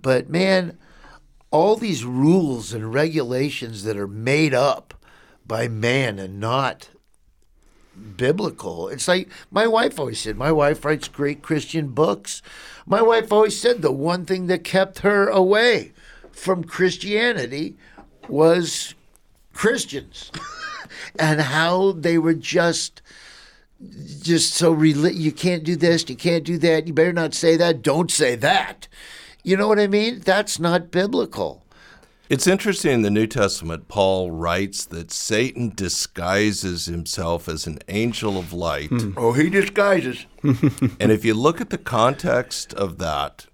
But 0.00 0.28
man, 0.30 0.78
all 1.52 1.76
these 1.76 2.04
rules 2.04 2.72
and 2.72 2.92
regulations 2.92 3.84
that 3.84 3.96
are 3.96 4.08
made 4.08 4.54
up 4.54 4.94
by 5.46 5.68
man 5.68 6.18
and 6.18 6.40
not 6.40 6.88
biblical. 8.16 8.88
It's 8.88 9.06
like 9.06 9.28
my 9.50 9.66
wife 9.66 10.00
always 10.00 10.18
said, 10.18 10.36
my 10.36 10.50
wife 10.50 10.84
writes 10.84 11.08
great 11.08 11.42
Christian 11.42 11.88
books. 11.88 12.42
My 12.86 13.02
wife 13.02 13.30
always 13.32 13.60
said 13.60 13.82
the 13.82 13.92
one 13.92 14.24
thing 14.24 14.46
that 14.46 14.64
kept 14.64 15.00
her 15.00 15.28
away 15.28 15.92
from 16.32 16.64
Christianity 16.64 17.76
was 18.28 18.94
Christians 19.52 20.32
and 21.18 21.40
how 21.40 21.92
they 21.92 22.18
were 22.18 22.34
just 22.34 23.02
just 24.22 24.54
so 24.54 24.70
rel- 24.70 25.08
you 25.08 25.32
can't 25.32 25.64
do 25.64 25.74
this, 25.74 26.08
you 26.08 26.14
can't 26.14 26.44
do 26.44 26.56
that, 26.58 26.86
you 26.86 26.92
better 26.92 27.12
not 27.12 27.34
say 27.34 27.56
that, 27.56 27.82
don't 27.82 28.12
say 28.12 28.36
that. 28.36 28.86
You 29.42 29.56
know 29.56 29.68
what 29.68 29.80
I 29.80 29.86
mean? 29.86 30.20
That's 30.20 30.58
not 30.58 30.90
biblical. 30.90 31.62
It's 32.28 32.46
interesting 32.46 32.92
in 32.92 33.02
the 33.02 33.10
New 33.10 33.26
Testament, 33.26 33.88
Paul 33.88 34.30
writes 34.30 34.86
that 34.86 35.10
Satan 35.10 35.72
disguises 35.74 36.86
himself 36.86 37.48
as 37.48 37.66
an 37.66 37.80
angel 37.88 38.38
of 38.38 38.54
light. 38.54 38.88
Mm. 38.88 39.14
Oh, 39.16 39.32
he 39.32 39.50
disguises. 39.50 40.24
and 40.42 41.12
if 41.12 41.24
you 41.24 41.34
look 41.34 41.60
at 41.60 41.70
the 41.70 41.76
context 41.76 42.72
of 42.72 42.98
that, 42.98 43.46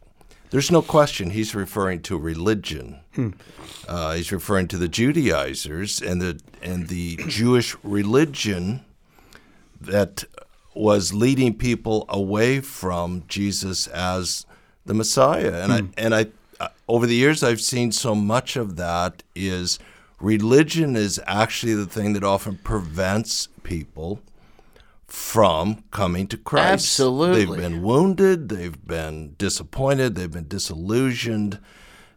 there's 0.50 0.70
no 0.70 0.80
question 0.80 1.30
he's 1.30 1.54
referring 1.54 2.02
to 2.02 2.16
religion. 2.16 3.00
Hmm. 3.14 3.30
Uh, 3.86 4.14
he's 4.14 4.30
referring 4.32 4.68
to 4.68 4.78
the 4.78 4.88
Judaizers 4.88 6.00
and 6.00 6.22
the 6.22 6.40
and 6.62 6.88
the 6.88 7.16
Jewish 7.28 7.76
religion 7.82 8.84
that 9.80 10.24
was 10.74 11.12
leading 11.12 11.54
people 11.54 12.06
away 12.08 12.60
from 12.60 13.24
Jesus 13.28 13.86
as 13.88 14.46
the 14.88 14.94
Messiah. 14.94 15.62
And 15.62 15.72
I 15.72 15.80
hmm. 15.82 15.90
and 15.96 16.14
I 16.14 16.26
uh, 16.58 16.68
over 16.88 17.06
the 17.06 17.14
years 17.14 17.44
I've 17.44 17.60
seen 17.60 17.92
so 17.92 18.14
much 18.14 18.56
of 18.56 18.76
that 18.76 19.22
is 19.36 19.78
religion 20.20 20.96
is 20.96 21.20
actually 21.26 21.74
the 21.74 21.86
thing 21.86 22.14
that 22.14 22.24
often 22.24 22.58
prevents 22.64 23.46
people 23.62 24.20
from 25.06 25.84
coming 25.90 26.26
to 26.26 26.36
Christ. 26.36 26.72
Absolutely. 26.72 27.44
They've 27.44 27.70
been 27.70 27.82
wounded, 27.82 28.48
they've 28.48 28.86
been 28.86 29.36
disappointed, 29.38 30.16
they've 30.16 30.30
been 30.30 30.48
disillusioned. 30.48 31.60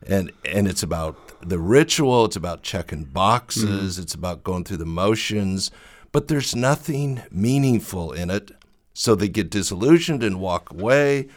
And 0.07 0.31
and 0.43 0.67
it's 0.67 0.81
about 0.81 1.47
the 1.47 1.59
ritual, 1.59 2.25
it's 2.25 2.35
about 2.35 2.63
checking 2.63 3.03
boxes, 3.03 3.99
mm. 3.99 4.01
it's 4.01 4.15
about 4.15 4.43
going 4.43 4.63
through 4.63 4.77
the 4.77 4.85
motions, 4.85 5.69
but 6.11 6.27
there's 6.27 6.55
nothing 6.55 7.21
meaningful 7.29 8.11
in 8.11 8.31
it. 8.31 8.51
So 8.93 9.13
they 9.13 9.29
get 9.29 9.51
disillusioned 9.51 10.23
and 10.23 10.39
walk 10.39 10.71
away 10.71 11.27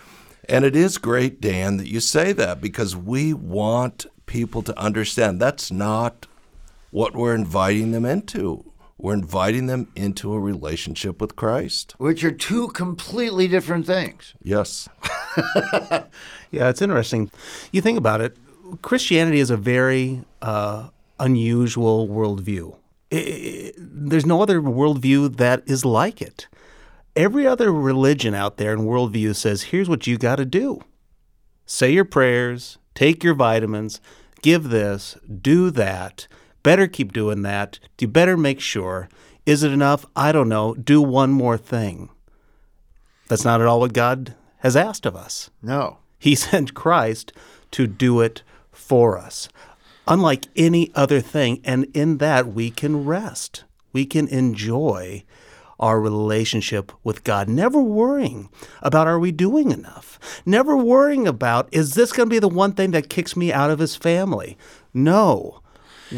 and 0.48 0.64
it 0.64 0.76
is 0.76 0.98
great, 0.98 1.40
Dan, 1.40 1.76
that 1.78 1.88
you 1.88 2.00
say 2.00 2.32
that 2.32 2.60
because 2.60 2.96
we 2.96 3.32
want 3.32 4.06
people 4.26 4.62
to 4.62 4.78
understand 4.78 5.40
that's 5.40 5.70
not 5.70 6.26
what 6.90 7.14
we're 7.14 7.34
inviting 7.34 7.92
them 7.92 8.04
into. 8.04 8.70
We're 8.96 9.14
inviting 9.14 9.66
them 9.66 9.88
into 9.96 10.32
a 10.32 10.40
relationship 10.40 11.20
with 11.20 11.36
Christ, 11.36 11.94
which 11.98 12.22
are 12.24 12.30
two 12.30 12.68
completely 12.68 13.48
different 13.48 13.86
things. 13.86 14.34
Yes. 14.42 14.88
yeah, 16.50 16.68
it's 16.68 16.80
interesting. 16.80 17.30
You 17.72 17.80
think 17.80 17.98
about 17.98 18.20
it, 18.20 18.36
Christianity 18.82 19.40
is 19.40 19.50
a 19.50 19.56
very 19.56 20.24
uh, 20.40 20.88
unusual 21.18 22.08
worldview. 22.08 22.76
It, 23.10 23.16
it, 23.16 23.74
there's 23.78 24.26
no 24.26 24.40
other 24.40 24.60
worldview 24.60 25.36
that 25.36 25.62
is 25.66 25.84
like 25.84 26.22
it. 26.22 26.46
Every 27.16 27.46
other 27.46 27.72
religion 27.72 28.34
out 28.34 28.56
there 28.56 28.72
and 28.72 28.82
worldview 28.82 29.36
says, 29.36 29.64
here's 29.64 29.88
what 29.88 30.06
you 30.06 30.18
got 30.18 30.36
to 30.36 30.44
do 30.44 30.82
say 31.66 31.92
your 31.92 32.04
prayers, 32.04 32.78
take 32.94 33.24
your 33.24 33.34
vitamins, 33.34 34.00
give 34.42 34.70
this, 34.70 35.16
do 35.40 35.70
that. 35.70 36.26
Better 36.62 36.86
keep 36.86 37.12
doing 37.12 37.42
that. 37.42 37.78
You 38.00 38.08
better 38.08 38.36
make 38.36 38.58
sure. 38.58 39.08
Is 39.46 39.62
it 39.62 39.70
enough? 39.70 40.06
I 40.16 40.32
don't 40.32 40.48
know. 40.48 40.74
Do 40.74 41.02
one 41.02 41.30
more 41.30 41.58
thing. 41.58 42.08
That's 43.28 43.44
not 43.44 43.60
at 43.60 43.66
all 43.66 43.80
what 43.80 43.92
God 43.92 44.34
has 44.58 44.76
asked 44.76 45.04
of 45.04 45.14
us. 45.14 45.50
No. 45.62 45.98
He 46.18 46.34
sent 46.34 46.74
Christ 46.74 47.32
to 47.72 47.86
do 47.86 48.20
it 48.20 48.42
for 48.72 49.18
us, 49.18 49.48
unlike 50.08 50.46
any 50.56 50.90
other 50.94 51.20
thing. 51.20 51.60
And 51.64 51.84
in 51.94 52.18
that, 52.18 52.48
we 52.48 52.70
can 52.70 53.04
rest. 53.04 53.64
We 53.92 54.06
can 54.06 54.26
enjoy 54.28 55.24
our 55.78 56.00
relationship 56.00 56.92
with 57.02 57.24
God, 57.24 57.48
never 57.48 57.80
worrying 57.80 58.48
about 58.82 59.06
are 59.06 59.18
we 59.18 59.32
doing 59.32 59.70
enough, 59.70 60.18
never 60.46 60.76
worrying 60.76 61.26
about 61.26 61.68
is 61.72 61.94
this 61.94 62.12
going 62.12 62.28
to 62.28 62.34
be 62.34 62.38
the 62.38 62.48
one 62.48 62.72
thing 62.72 62.92
that 62.92 63.08
kicks 63.08 63.36
me 63.36 63.52
out 63.52 63.70
of 63.70 63.78
his 63.78 63.96
family. 63.96 64.56
No. 64.92 65.60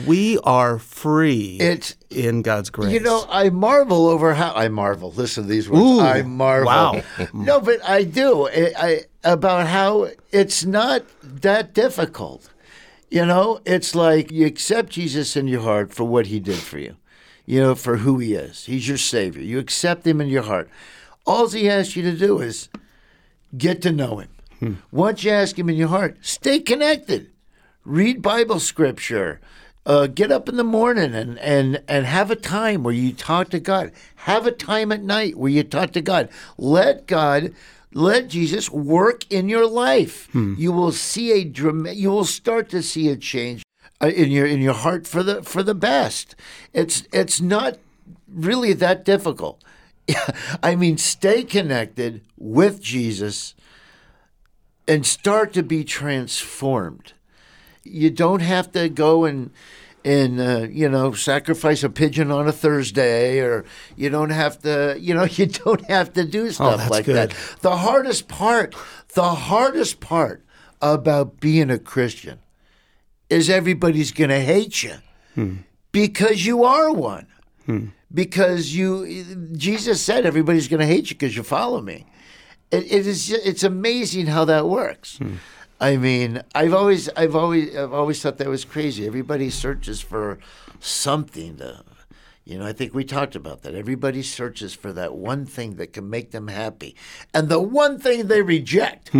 We 0.06 0.38
are 0.40 0.78
free 0.78 1.56
it's, 1.58 1.96
in 2.10 2.42
God's 2.42 2.70
grace. 2.70 2.92
You 2.92 3.00
know, 3.00 3.24
I 3.30 3.48
marvel 3.50 4.08
over 4.08 4.34
how 4.34 4.52
I 4.52 4.68
marvel. 4.68 5.12
Listen 5.12 5.44
to 5.44 5.48
these 5.48 5.70
words. 5.70 5.82
Ooh, 5.82 6.00
I 6.00 6.22
marvel. 6.22 6.66
Wow. 6.66 7.02
no, 7.32 7.60
but 7.60 7.82
I 7.88 8.02
do. 8.02 8.48
I, 8.48 8.72
I 8.76 9.00
about 9.24 9.68
how 9.68 10.10
it's 10.32 10.64
not 10.64 11.04
that 11.22 11.72
difficult. 11.72 12.50
You 13.10 13.24
know, 13.24 13.60
it's 13.64 13.94
like 13.94 14.32
you 14.32 14.44
accept 14.44 14.90
Jesus 14.90 15.36
in 15.36 15.46
your 15.46 15.62
heart 15.62 15.94
for 15.94 16.04
what 16.04 16.26
he 16.26 16.40
did 16.40 16.58
for 16.58 16.78
you 16.78 16.96
you 17.46 17.60
know, 17.60 17.74
for 17.74 17.98
who 17.98 18.18
he 18.18 18.34
is. 18.34 18.66
He's 18.66 18.88
your 18.88 18.98
Savior. 18.98 19.42
You 19.42 19.58
accept 19.58 20.06
him 20.06 20.20
in 20.20 20.28
your 20.28 20.42
heart. 20.42 20.68
All 21.24 21.48
he 21.48 21.70
asks 21.70 21.96
you 21.96 22.02
to 22.02 22.16
do 22.16 22.40
is 22.40 22.68
get 23.56 23.80
to 23.82 23.92
know 23.92 24.18
him. 24.18 24.28
Hmm. 24.58 24.74
Once 24.90 25.24
you 25.24 25.30
ask 25.30 25.58
him 25.58 25.70
in 25.70 25.76
your 25.76 25.88
heart, 25.88 26.18
stay 26.20 26.58
connected. 26.58 27.30
Read 27.84 28.20
Bible 28.20 28.58
scripture. 28.60 29.40
Uh, 29.84 30.08
get 30.08 30.32
up 30.32 30.48
in 30.48 30.56
the 30.56 30.64
morning 30.64 31.14
and, 31.14 31.38
and, 31.38 31.80
and 31.86 32.06
have 32.06 32.32
a 32.32 32.36
time 32.36 32.82
where 32.82 32.94
you 32.94 33.12
talk 33.12 33.50
to 33.50 33.60
God. 33.60 33.92
Have 34.16 34.44
a 34.44 34.50
time 34.50 34.90
at 34.90 35.02
night 35.02 35.36
where 35.36 35.50
you 35.50 35.62
talk 35.62 35.92
to 35.92 36.00
God. 36.00 36.28
Let 36.58 37.06
God, 37.06 37.54
let 37.94 38.26
Jesus 38.26 38.68
work 38.68 39.30
in 39.30 39.48
your 39.48 39.66
life. 39.66 40.28
Hmm. 40.32 40.54
You 40.58 40.72
will 40.72 40.90
see 40.90 41.32
a. 41.32 41.36
You 41.92 42.10
will 42.10 42.24
start 42.24 42.68
to 42.70 42.82
see 42.82 43.08
a 43.08 43.16
change 43.16 43.62
in 44.00 44.30
your 44.30 44.46
in 44.46 44.60
your 44.60 44.74
heart 44.74 45.06
for 45.06 45.22
the 45.22 45.42
for 45.42 45.62
the 45.62 45.74
best. 45.74 46.34
It's 46.72 47.04
it's 47.12 47.40
not 47.40 47.78
really 48.28 48.72
that 48.74 49.04
difficult. 49.04 49.62
I 50.62 50.76
mean, 50.76 50.98
stay 50.98 51.42
connected 51.42 52.22
with 52.36 52.80
Jesus 52.80 53.54
and 54.86 55.04
start 55.04 55.52
to 55.54 55.62
be 55.62 55.82
transformed. 55.82 57.12
You 57.82 58.10
don't 58.10 58.40
have 58.42 58.70
to 58.72 58.88
go 58.88 59.24
and 59.24 59.50
and 60.04 60.40
uh, 60.40 60.66
you 60.70 60.88
know 60.88 61.12
sacrifice 61.12 61.82
a 61.82 61.90
pigeon 61.90 62.30
on 62.30 62.46
a 62.46 62.52
Thursday, 62.52 63.40
or 63.40 63.64
you 63.96 64.08
don't 64.10 64.30
have 64.30 64.60
to, 64.62 64.96
you 65.00 65.14
know, 65.14 65.24
you 65.30 65.46
don't 65.46 65.84
have 65.86 66.12
to 66.12 66.24
do 66.24 66.50
stuff 66.50 66.82
Oh, 66.86 66.90
like 66.90 67.06
good. 67.06 67.16
that. 67.30 67.36
The 67.62 67.76
hardest 67.78 68.28
part, 68.28 68.74
the 69.14 69.34
hardest 69.34 69.98
part 70.00 70.44
about 70.82 71.40
being 71.40 71.70
a 71.70 71.78
Christian 71.78 72.38
is 73.28 73.50
everybody's 73.50 74.12
going 74.12 74.30
to 74.30 74.40
hate 74.40 74.82
you 74.82 74.94
hmm. 75.34 75.56
because 75.92 76.46
you 76.46 76.64
are 76.64 76.92
one. 76.92 77.26
Hmm. 77.64 77.86
Because 78.12 78.74
you, 78.74 79.50
Jesus 79.52 80.00
said, 80.00 80.24
everybody's 80.24 80.68
going 80.68 80.80
to 80.80 80.86
hate 80.86 81.10
you 81.10 81.16
because 81.16 81.36
you 81.36 81.42
follow 81.42 81.80
me. 81.80 82.06
It, 82.70 82.84
it 82.84 83.06
is. 83.06 83.30
It's 83.30 83.64
amazing 83.64 84.26
how 84.26 84.44
that 84.44 84.68
works. 84.68 85.18
Hmm. 85.18 85.34
I 85.80 85.96
mean, 85.96 86.42
I've 86.54 86.72
always, 86.72 87.08
I've 87.10 87.36
always, 87.36 87.76
I've 87.76 87.92
always 87.92 88.22
thought 88.22 88.38
that 88.38 88.48
was 88.48 88.64
crazy. 88.64 89.06
Everybody 89.06 89.50
searches 89.50 90.00
for 90.00 90.38
something 90.80 91.58
to, 91.58 91.84
you 92.44 92.58
know. 92.58 92.66
I 92.66 92.72
think 92.72 92.94
we 92.94 93.04
talked 93.04 93.36
about 93.36 93.62
that. 93.62 93.74
Everybody 93.74 94.22
searches 94.22 94.72
for 94.72 94.92
that 94.94 95.14
one 95.14 95.44
thing 95.44 95.74
that 95.74 95.92
can 95.92 96.08
make 96.08 96.30
them 96.30 96.48
happy, 96.48 96.96
and 97.34 97.48
the 97.48 97.60
one 97.60 97.98
thing 97.98 98.28
they 98.28 98.40
reject, 98.40 99.10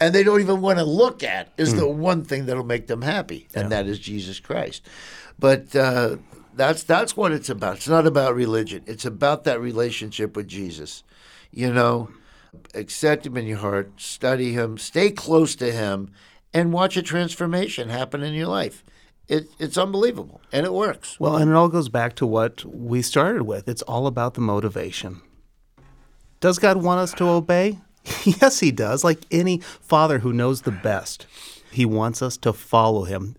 and 0.00 0.14
they 0.14 0.22
don't 0.22 0.40
even 0.40 0.60
want 0.60 0.78
to 0.78 0.84
look 0.84 1.22
at, 1.22 1.52
is 1.56 1.74
the 1.74 1.88
one 1.88 2.24
thing 2.24 2.46
that'll 2.46 2.64
make 2.64 2.86
them 2.86 3.02
happy, 3.02 3.48
and 3.54 3.70
that 3.72 3.86
is 3.86 3.98
Jesus 3.98 4.40
Christ. 4.40 4.82
But 5.38 5.74
uh, 5.74 6.16
that's 6.54 6.82
that's 6.82 7.16
what 7.16 7.32
it's 7.32 7.48
about. 7.48 7.76
It's 7.76 7.88
not 7.88 8.06
about 8.06 8.34
religion. 8.34 8.82
It's 8.86 9.04
about 9.04 9.44
that 9.44 9.60
relationship 9.60 10.36
with 10.36 10.48
Jesus. 10.48 11.04
You 11.50 11.72
know, 11.72 12.10
accept 12.74 13.26
him 13.26 13.36
in 13.36 13.46
your 13.46 13.58
heart, 13.58 13.92
study 14.00 14.52
him, 14.52 14.78
stay 14.78 15.10
close 15.10 15.54
to 15.56 15.72
him, 15.72 16.10
and 16.52 16.72
watch 16.72 16.96
a 16.96 17.02
transformation 17.02 17.88
happen 17.88 18.22
in 18.22 18.34
your 18.34 18.48
life. 18.48 18.84
It, 19.26 19.48
it's 19.58 19.78
unbelievable, 19.78 20.42
and 20.52 20.66
it 20.66 20.72
works. 20.72 21.18
Well, 21.18 21.36
and 21.36 21.50
it 21.50 21.54
all 21.54 21.68
goes 21.68 21.88
back 21.88 22.14
to 22.16 22.26
what 22.26 22.64
we 22.64 23.00
started 23.00 23.42
with. 23.42 23.68
It's 23.68 23.82
all 23.82 24.06
about 24.06 24.34
the 24.34 24.42
motivation. 24.42 25.22
Does 26.40 26.58
God 26.58 26.82
want 26.82 27.00
us 27.00 27.14
to 27.14 27.24
obey? 27.24 27.78
yes, 28.24 28.60
He 28.60 28.70
does. 28.70 29.04
Like 29.04 29.20
any 29.30 29.58
father 29.58 30.20
who 30.20 30.32
knows 30.32 30.62
the 30.62 30.70
best, 30.70 31.26
He 31.70 31.84
wants 31.84 32.22
us 32.22 32.36
to 32.38 32.52
follow 32.52 33.04
Him, 33.04 33.36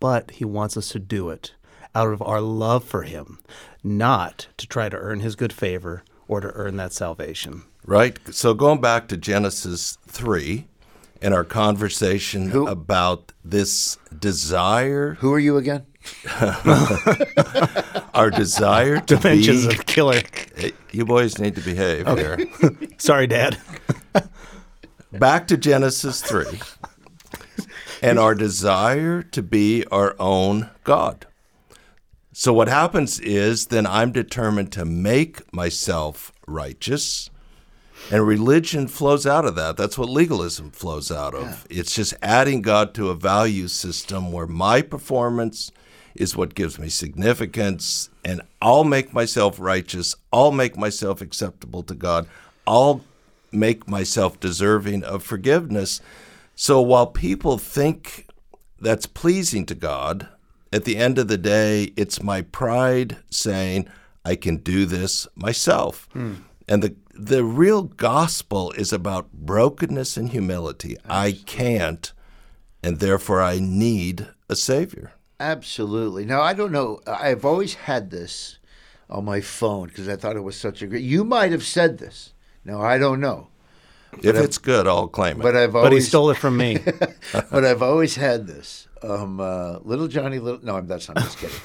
but 0.00 0.30
He 0.32 0.44
wants 0.44 0.76
us 0.76 0.88
to 0.90 0.98
do 0.98 1.30
it 1.30 1.54
out 1.94 2.12
of 2.12 2.22
our 2.22 2.40
love 2.40 2.84
for 2.84 3.02
Him, 3.02 3.38
not 3.82 4.48
to 4.56 4.66
try 4.66 4.88
to 4.88 4.96
earn 4.96 5.20
His 5.20 5.36
good 5.36 5.52
favor 5.52 6.02
or 6.26 6.40
to 6.40 6.48
earn 6.52 6.76
that 6.76 6.92
salvation. 6.92 7.62
Right? 7.84 8.18
So 8.34 8.52
going 8.54 8.80
back 8.80 9.08
to 9.08 9.16
Genesis 9.16 9.96
3 10.06 10.66
and 11.22 11.32
our 11.32 11.44
conversation 11.44 12.50
Who- 12.50 12.66
about 12.66 13.32
this 13.44 13.96
desire, 14.16 15.14
Who 15.20 15.32
are 15.32 15.38
you 15.38 15.56
again? 15.56 15.86
our 18.14 18.30
desire 18.30 19.00
to 19.00 19.16
Dimensions 19.16 19.66
be, 19.66 19.74
of 19.74 19.86
killer. 19.86 20.22
You 20.92 21.04
boys 21.04 21.38
need 21.38 21.54
to 21.56 21.60
behave 21.60 22.06
here. 22.06 22.38
Sorry, 22.98 23.26
Dad. 23.26 23.58
Back 25.12 25.46
to 25.48 25.56
Genesis 25.56 26.22
3 26.22 26.44
and 28.02 28.18
our 28.18 28.34
desire 28.34 29.22
to 29.22 29.42
be 29.42 29.84
our 29.86 30.14
own 30.18 30.70
God. 30.84 31.26
So, 32.32 32.52
what 32.52 32.68
happens 32.68 33.18
is 33.18 33.66
then 33.66 33.86
I'm 33.86 34.12
determined 34.12 34.70
to 34.72 34.84
make 34.84 35.52
myself 35.52 36.32
righteous, 36.46 37.30
and 38.10 38.26
religion 38.26 38.88
flows 38.88 39.26
out 39.26 39.44
of 39.44 39.54
that. 39.56 39.76
That's 39.76 39.98
what 39.98 40.08
legalism 40.08 40.70
flows 40.70 41.10
out 41.10 41.34
of. 41.34 41.66
It's 41.70 41.94
just 41.94 42.14
adding 42.22 42.62
God 42.62 42.94
to 42.94 43.10
a 43.10 43.14
value 43.14 43.68
system 43.68 44.32
where 44.32 44.46
my 44.46 44.82
performance 44.82 45.70
is 46.14 46.36
what 46.36 46.54
gives 46.54 46.78
me 46.78 46.88
significance, 46.88 48.10
and 48.24 48.42
I'll 48.60 48.84
make 48.84 49.12
myself 49.12 49.60
righteous, 49.60 50.16
I'll 50.32 50.52
make 50.52 50.76
myself 50.76 51.20
acceptable 51.20 51.82
to 51.84 51.94
God, 51.94 52.26
I'll 52.66 53.04
make 53.52 53.88
myself 53.88 54.38
deserving 54.40 55.04
of 55.04 55.22
forgiveness. 55.22 56.00
So, 56.56 56.80
while 56.80 57.06
people 57.06 57.56
think 57.56 58.26
that's 58.80 59.06
pleasing 59.06 59.64
to 59.66 59.74
God, 59.74 60.28
at 60.72 60.84
the 60.84 60.96
end 60.96 61.18
of 61.18 61.28
the 61.28 61.38
day, 61.38 61.92
it's 61.96 62.22
my 62.22 62.42
pride 62.42 63.18
saying, 63.30 63.88
I 64.24 64.34
can 64.34 64.56
do 64.56 64.84
this 64.84 65.26
myself. 65.34 66.08
Hmm. 66.12 66.34
And 66.68 66.82
the, 66.82 66.94
the 67.18 67.44
real 67.44 67.82
gospel 67.82 68.70
is 68.72 68.92
about 68.92 69.32
brokenness 69.32 70.16
and 70.16 70.30
humility. 70.30 70.96
I 71.08 71.32
can't, 71.46 72.12
and 72.82 73.00
therefore 73.00 73.42
I 73.42 73.58
need 73.58 74.28
a 74.48 74.54
Savior. 74.54 75.12
Absolutely. 75.40 76.24
Now, 76.24 76.40
I 76.40 76.54
don't 76.54 76.72
know. 76.72 77.00
I've 77.06 77.44
always 77.44 77.74
had 77.74 78.10
this 78.10 78.58
on 79.10 79.24
my 79.24 79.40
phone 79.40 79.88
because 79.88 80.08
I 80.08 80.16
thought 80.16 80.36
it 80.36 80.42
was 80.42 80.56
such 80.56 80.80
a 80.80 80.86
great. 80.86 81.02
You 81.02 81.24
might 81.24 81.50
have 81.50 81.64
said 81.64 81.98
this. 81.98 82.32
No, 82.64 82.80
I 82.80 82.98
don't 82.98 83.20
know. 83.20 83.48
If 84.22 84.36
it's 84.36 84.58
good, 84.58 84.86
I'll 84.86 85.08
claim 85.08 85.40
it. 85.40 85.42
But 85.42 85.56
I've 85.56 85.72
But 85.72 85.92
he 85.92 86.00
stole 86.00 86.30
it 86.30 86.38
from 86.38 86.56
me. 86.56 86.78
but 87.32 87.64
I've 87.64 87.82
always 87.82 88.16
had 88.16 88.46
this. 88.46 88.88
Um, 89.02 89.38
uh, 89.38 89.78
little 89.80 90.08
Johnny, 90.08 90.38
little. 90.38 90.64
No, 90.64 90.76
I'm 90.76 90.86
that's 90.86 91.08
not. 91.08 91.18
I'm 91.18 91.24
just 91.24 91.38
kidding. 91.38 91.56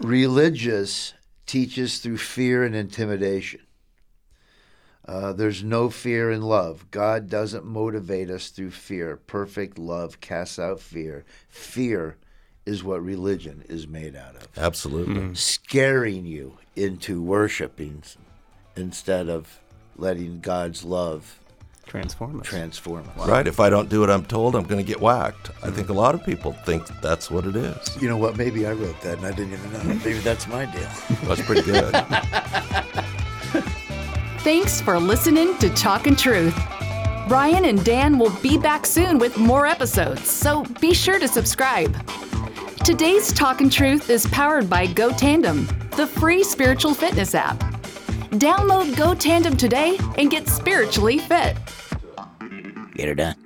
Religious 0.00 1.12
teaches 1.46 1.98
through 1.98 2.18
fear 2.18 2.64
and 2.64 2.74
intimidation. 2.74 3.60
Uh, 5.04 5.32
there's 5.32 5.64
no 5.64 5.90
fear 5.90 6.30
in 6.30 6.42
love. 6.42 6.90
God 6.90 7.28
doesn't 7.28 7.64
motivate 7.64 8.30
us 8.30 8.48
through 8.48 8.70
fear. 8.70 9.16
Perfect 9.16 9.78
love 9.78 10.20
casts 10.20 10.58
out 10.58 10.80
fear. 10.80 11.24
Fear 11.48 12.16
is 12.64 12.84
what 12.84 13.02
religion 13.04 13.64
is 13.68 13.88
made 13.88 14.14
out 14.14 14.36
of. 14.36 14.46
Absolutely. 14.56 15.34
Scaring 15.34 16.24
you 16.24 16.58
into 16.76 17.20
worshiping 17.20 18.02
instead 18.76 19.28
of 19.28 19.60
letting 19.96 20.40
God's 20.40 20.84
love 20.84 21.38
Transform 21.84 22.40
us. 22.40 22.46
transform 22.46 23.06
us. 23.18 23.28
Right. 23.28 23.46
If 23.46 23.58
I 23.58 23.68
don't 23.68 23.88
do 23.88 24.00
what 24.00 24.10
I'm 24.10 24.24
told, 24.24 24.54
I'm 24.54 24.62
going 24.62 24.82
to 24.82 24.86
get 24.86 25.00
whacked. 25.00 25.50
I 25.64 25.70
think 25.70 25.88
a 25.88 25.92
lot 25.92 26.14
of 26.14 26.24
people 26.24 26.52
think 26.52 26.86
that's 27.02 27.28
what 27.28 27.44
it 27.44 27.56
is. 27.56 28.00
You 28.00 28.08
know 28.08 28.16
what? 28.16 28.36
Maybe 28.36 28.66
I 28.66 28.72
wrote 28.72 28.98
that 29.02 29.18
and 29.18 29.26
I 29.26 29.32
didn't 29.32 29.54
even 29.54 29.72
know. 29.72 29.82
Maybe 29.96 30.18
that's 30.20 30.46
my 30.46 30.64
deal. 30.66 30.88
That's 31.24 31.42
pretty 31.42 31.62
good. 31.62 31.92
Thanks 34.42 34.80
for 34.80 34.98
listening 34.98 35.56
to 35.58 35.70
Talkin' 35.70 36.16
Truth. 36.16 36.58
Brian 37.28 37.66
and 37.66 37.84
Dan 37.84 38.18
will 38.18 38.36
be 38.42 38.58
back 38.58 38.84
soon 38.86 39.18
with 39.18 39.38
more 39.38 39.68
episodes, 39.68 40.28
so 40.28 40.64
be 40.80 40.92
sure 40.92 41.20
to 41.20 41.28
subscribe. 41.28 41.94
Today's 42.84 43.32
Talkin' 43.32 43.70
Truth 43.70 44.10
is 44.10 44.26
powered 44.26 44.68
by 44.68 44.88
Go 44.88 45.12
Tandem, 45.12 45.66
the 45.96 46.08
free 46.08 46.42
spiritual 46.42 46.92
fitness 46.92 47.36
app. 47.36 47.56
Download 48.32 48.96
Go 48.96 49.14
Tandem 49.14 49.56
today 49.56 49.96
and 50.18 50.28
get 50.28 50.48
spiritually 50.48 51.18
fit. 51.20 51.56
Get 52.96 53.06
her 53.06 53.14
done. 53.14 53.41